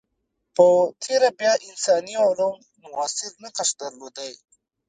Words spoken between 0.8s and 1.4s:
تېره